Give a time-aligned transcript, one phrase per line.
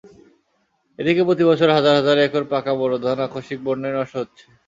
[0.99, 4.45] এদিকে প্রতিবছর হাজার হাজার একর পাকা বোরো ধান আকস্মিক বন্যায় নষ্ট হচ্ছে।